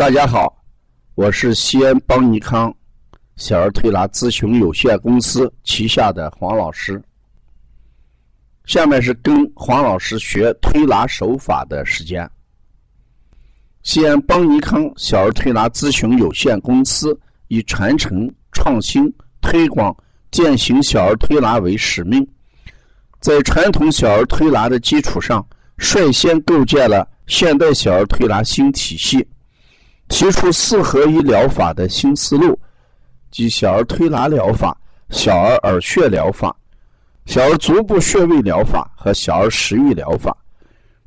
[0.00, 0.56] 大家好，
[1.14, 2.74] 我是西安邦尼康
[3.36, 7.02] 小儿推拿咨询有限公司旗下的黄老师。
[8.64, 12.26] 下面是跟黄老师学推拿手法的时间。
[13.82, 17.14] 西安邦尼康小儿推拿咨询有限公司
[17.48, 19.04] 以传承、创新、
[19.42, 19.94] 推广、
[20.30, 22.26] 践行小儿推拿为使命，
[23.20, 25.46] 在传统小儿推拿的基础上，
[25.76, 29.28] 率先构建了现代小儿推拿新体系，
[30.10, 32.58] 提出四合一疗法的新思路，
[33.30, 34.76] 即小儿推拿疗法、
[35.08, 36.54] 小儿耳穴疗法。
[37.26, 40.36] 小儿足部穴位疗法和小儿食欲疗法，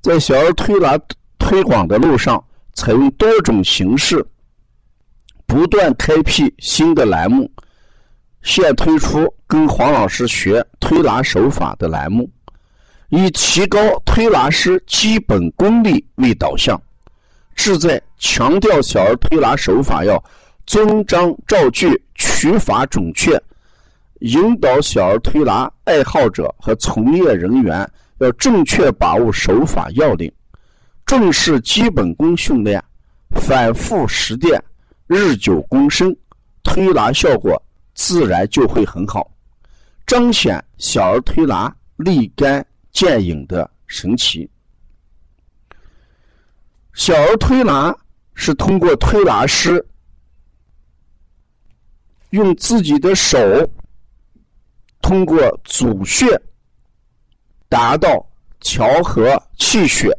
[0.00, 0.96] 在小儿推拿
[1.36, 2.42] 推广的路上，
[2.74, 4.24] 采用多种形式，
[5.46, 7.50] 不断开辟新的栏目。
[8.42, 12.30] 现推出跟黄老师学推拿手法的栏目，
[13.08, 16.80] 以提高推拿师基本功力为导向，
[17.54, 20.22] 志在强调小儿推拿手法要
[20.66, 23.40] 遵章照据、取法准确。
[24.20, 30.32] 引导小儿推拿爱好者和从业人员要正确把握手法要领，
[31.04, 32.82] 重视基本功训练，
[33.30, 34.62] 反复实践，
[35.08, 36.16] 日久功深，
[36.62, 37.60] 推拿效果
[37.94, 39.28] 自然就会很好，
[40.06, 44.48] 彰显小儿推拿立竿见影的神奇。
[46.94, 47.96] 小儿推拿
[48.34, 49.84] 是通过推拿师
[52.30, 53.38] 用自己的手。
[55.02, 56.40] 通过组穴
[57.68, 58.24] 达到
[58.60, 60.16] 调和气血、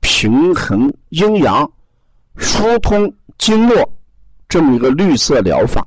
[0.00, 1.70] 平衡阴阳、
[2.36, 3.92] 疏通经络
[4.48, 5.86] 这么一个绿色疗法。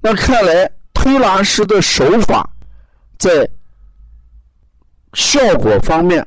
[0.00, 2.48] 那看来推拿师的手法
[3.18, 3.48] 在
[5.12, 6.26] 效果方面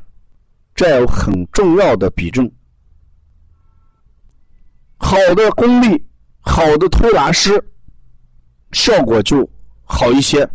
[0.76, 2.50] 占有很重要的比重。
[5.16, 6.06] 好的功力、
[6.42, 7.64] 好的推拿师，
[8.74, 9.50] 效果就
[9.86, 10.46] 好一些。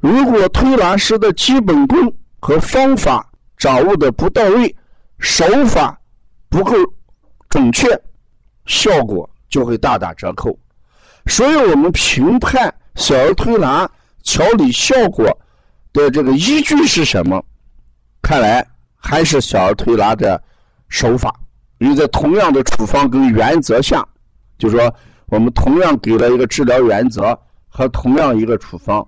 [0.00, 4.74] 如果推拿师的基本功和方法掌握的不到位，
[5.20, 5.96] 手法
[6.48, 6.74] 不够
[7.48, 7.86] 准确，
[8.66, 10.58] 效果就会大打折扣。
[11.26, 13.88] 所以我们评判小儿推拿
[14.24, 15.24] 调理效果
[15.92, 17.40] 的这个依据是什么？
[18.22, 18.66] 看来
[18.96, 20.42] 还是小儿推拿的
[20.88, 21.32] 手法。
[21.80, 24.06] 因为在同样的处方跟原则下，
[24.58, 24.94] 就说
[25.26, 27.36] 我们同样给了一个治疗原则
[27.68, 29.06] 和同样一个处方。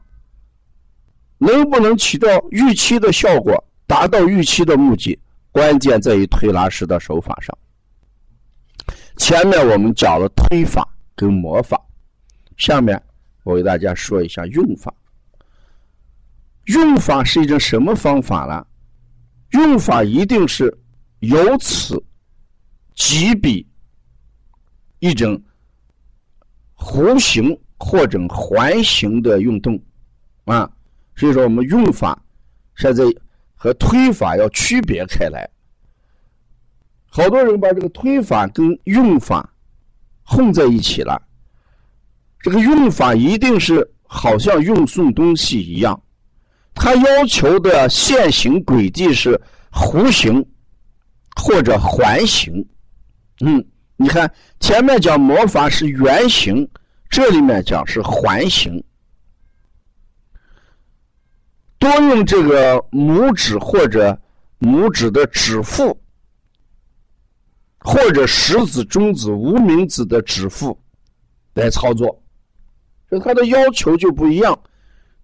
[1.36, 3.52] 能不能起到预期的效果，
[3.86, 5.18] 达到预期的目的，
[5.50, 7.56] 关键在于推拿师的手法上。
[9.16, 11.78] 前面我们讲了推法跟魔法，
[12.56, 13.00] 下面
[13.44, 14.94] 我给大家说一下用法。
[16.66, 18.64] 用法是一种什么方法呢？
[19.50, 20.72] 用法一定是
[21.18, 22.02] 由此
[22.94, 23.66] 几笔
[24.98, 25.40] 一种
[26.76, 29.80] 弧形或者环形的运动
[30.44, 30.70] 啊。
[31.14, 32.20] 所以说，我们用法
[32.76, 33.04] 现在
[33.54, 35.48] 和推法要区别开来。
[37.06, 39.52] 好多人把这个推法跟用法
[40.22, 41.20] 混在一起了。
[42.40, 46.02] 这个用法一定是好像运送东西一样，
[46.74, 49.38] 它要求的线形轨迹是
[49.70, 50.44] 弧形
[51.36, 52.66] 或者环形。
[53.44, 53.64] 嗯，
[53.96, 56.68] 你看前面讲魔法是圆形，
[57.10, 58.82] 这里面讲是环形。
[61.76, 64.16] 多用这个拇指或者
[64.60, 66.00] 拇指的指腹，
[67.80, 70.78] 或者食指、中指、无名指的指腹
[71.54, 72.22] 来操作，
[73.08, 74.56] 所以它的要求就不一样。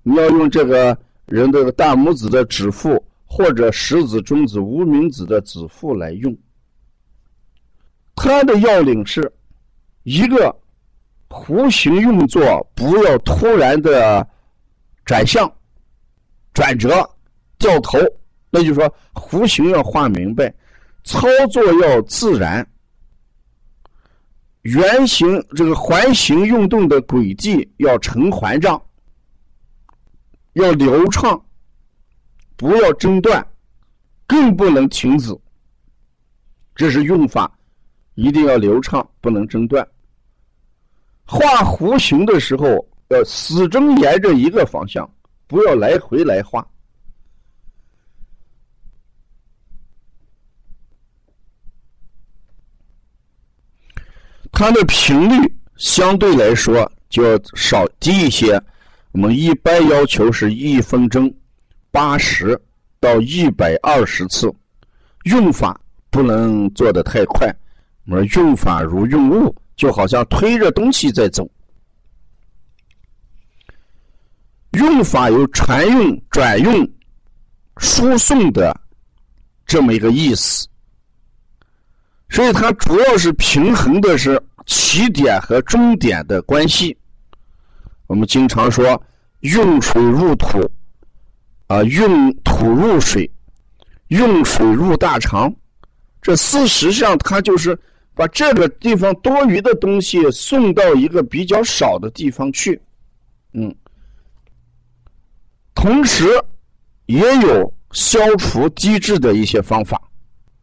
[0.03, 6.37] 你要用这个人的大拇指的指腹，或者食指、中指、无名指的指腹来用。
[8.19, 9.33] 它的要领是
[10.03, 10.55] 一个
[11.29, 14.27] 弧形运作，不要突然的
[15.05, 15.51] 转向。
[16.53, 17.09] 转折、
[17.57, 17.99] 掉头，
[18.51, 20.53] 那就是说弧形要画明白，
[21.05, 22.67] 操作要自然。
[24.63, 28.81] 圆形这个环形运动的轨迹要成环状，
[30.55, 31.41] 要流畅，
[32.57, 33.47] 不要中断，
[34.27, 35.33] 更不能停止。
[36.75, 37.58] 这是用法，
[38.19, 39.87] 一定要流畅，不能中断。
[41.25, 42.67] 画弧形的时候，
[43.11, 45.09] 要始终沿着一个方向。
[45.47, 46.67] 不要来回来画，
[54.51, 58.61] 它的频率相对来说就要少低一些。
[59.13, 61.33] 我们一般要求是一分钟
[61.93, 62.61] 八十
[62.99, 64.53] 到一百二十次，
[65.23, 65.81] 用法
[66.11, 67.49] 不能做的太快，
[68.09, 71.47] 我们用法如用物，就好像推着东西在走。
[74.71, 76.91] 用法有传用、转用、
[77.77, 78.75] 输送的
[79.67, 80.67] 这么一个意思，
[82.31, 86.97] 所以它主要是平衡的是起点和终点的关系。
[88.07, 89.01] 我们经常说
[89.41, 90.59] “用水入土”，
[91.69, 93.31] 啊，“用土入水
[94.09, 95.55] ”，“用水入大肠”，
[96.23, 97.79] 这事实上它就是
[98.19, 102.83] 把这个地方多余的东西送到一个比较少的地方去，
[103.53, 103.73] 嗯。
[105.73, 106.27] 同时，
[107.07, 110.03] 也有消除积滞的一些方法，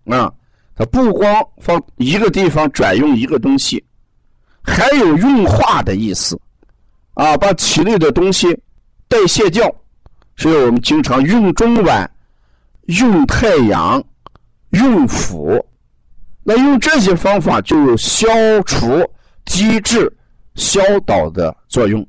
[0.04, 0.30] 啊，
[0.76, 3.82] 它不光放一个地方转用一个东西，
[4.62, 6.38] 还有用化的意思，
[7.14, 8.54] 啊，把体内的东西
[9.08, 9.74] 代谢掉，
[10.36, 12.06] 所以我们经常用中脘、
[12.88, 14.04] 用太阳、
[14.72, 15.66] 用腹，
[16.48, 18.28] 那用这些方法就有消
[18.68, 19.04] 除
[19.46, 20.12] 机制、
[20.54, 22.08] 消导的作用。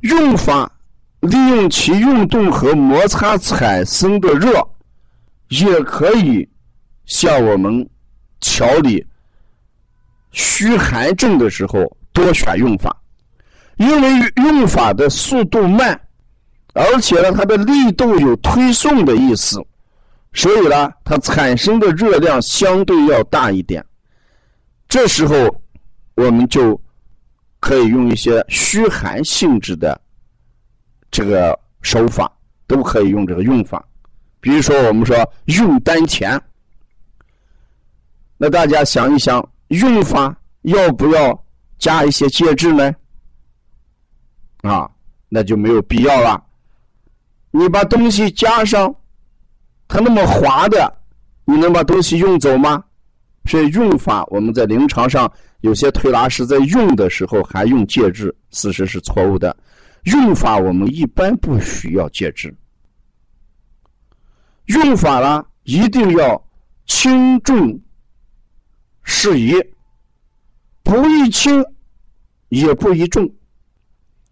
[0.00, 0.70] 用法
[1.20, 4.60] 利用其运动和摩擦产生的热，
[5.50, 6.48] 也可以
[7.06, 7.88] 像我们
[8.40, 9.06] 调理
[10.32, 12.96] 虚寒症的时候多选用法，
[13.76, 16.00] 因为用法的速度慢，
[16.74, 19.64] 而且呢它的力度有推送的意思，
[20.32, 23.84] 所以呢它产生的热量相对要大一点。
[24.88, 25.34] 这时候
[26.14, 26.80] 我们就
[27.58, 30.00] 可以用一些虚寒性质的。
[31.12, 32.30] 这个手法
[32.68, 33.84] 都可以用这个用法，
[34.38, 35.16] 比如说我们说
[35.46, 36.40] 用丹田，
[38.36, 41.44] 那大家想一想，用法要不要
[41.80, 42.94] 加一些介质呢？
[44.62, 44.88] 啊，
[45.28, 46.40] 那就没有必要了。
[47.50, 48.94] 你把东西加上，
[49.92, 50.96] 它那么滑的，
[51.44, 52.84] 你能把东西用走吗？
[53.46, 55.30] 所以用法，我们在临床上
[55.62, 59.54] 有些推拿师在用的时候还用介质，事实是错误的。
[60.04, 62.54] 用法我们一般不需要介质，
[64.66, 66.40] 用法呢一定要
[66.86, 67.76] 轻重
[69.02, 69.54] 适宜，
[70.84, 71.64] 不宜轻，
[72.50, 73.28] 也不宜重。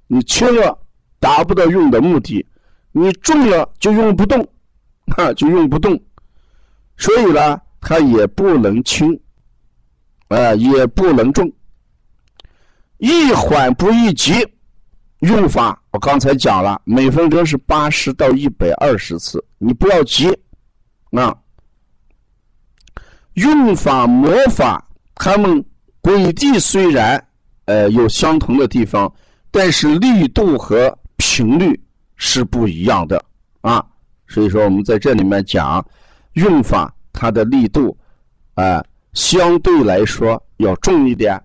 [0.06, 0.78] 你轻了
[1.18, 2.46] 达不到用的目的，
[2.92, 4.48] 你重了就用不动，
[5.10, 5.98] 哈就用不动。
[6.96, 9.18] 所以呢，它也不能轻，
[10.28, 11.50] 啊也不能重，
[12.98, 14.32] 宜缓不宜急。
[15.20, 20.28] 用法我刚才讲了，每分钟是八十到一百二十次，你不要急
[21.10, 21.36] 啊。
[23.34, 24.84] 用法魔法，
[25.14, 25.64] 他们
[26.00, 27.24] 轨迹虽然
[27.64, 29.12] 呃有相同的地方，
[29.50, 31.80] 但是力度和频率
[32.16, 33.24] 是不一样的
[33.60, 33.84] 啊。
[34.28, 35.84] 所以说我们在这里面讲
[36.34, 37.96] 用法，它的力度
[38.54, 38.84] 啊
[39.14, 41.42] 相对来说要重一点。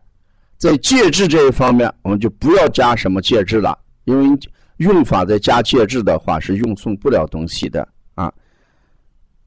[0.58, 4.40] 在介质这一方面，我们就不要加什么介质了，因为
[4.78, 8.32] 用法在加介质的话是运送不了东西的啊。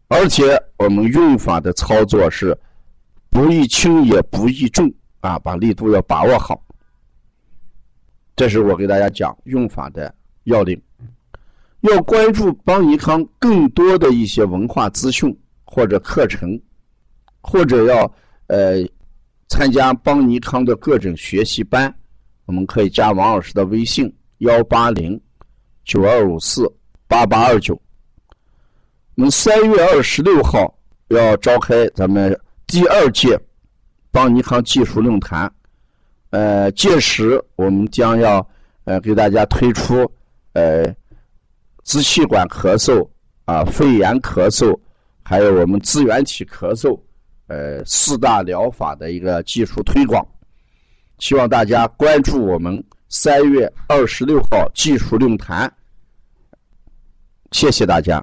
[0.09, 2.57] 而且我们用法的操作是
[3.31, 6.63] 不宜轻也不宜重啊，把力度要把握好。
[8.35, 10.81] 这是我给大家讲用法的要领。
[11.87, 16.61] 要关注邦尼康更多的一些文化资讯或者课程，
[17.41, 18.13] 或者要
[18.49, 18.87] 呃。
[19.49, 21.95] 参加邦尼康的各种学习班，
[22.47, 25.19] 我们可以加王老师的微信：幺八零
[25.85, 26.69] 九二五四
[27.07, 27.81] 八八二九。
[29.15, 30.77] 我们三月二十六号
[31.11, 33.39] 要召开咱们第二届
[34.11, 35.49] 邦尼康技术论坛，
[36.31, 38.45] 呃，届时我们将要
[38.83, 40.11] 呃给大家推出
[40.55, 40.93] 呃
[41.87, 43.09] 支气管咳嗽
[43.47, 44.79] 啊、肺炎咳嗽，
[45.23, 47.01] 还有我们支原体咳嗽。
[47.47, 50.27] 呃，四大疗法的一个技术推广，
[51.21, 55.73] 希望大家关注我们三月二十六号技术论坛。
[57.53, 58.23] 谢谢大家。